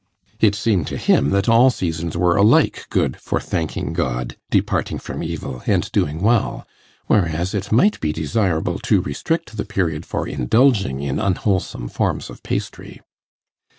[0.39, 5.21] It seemed to him that all seasons were alike good for thanking God, departing from
[5.21, 6.65] evil and doing well,
[7.05, 12.41] whereas it might be desirable to restrict the period for indulging in unwholesome forms of
[12.41, 13.01] pastry.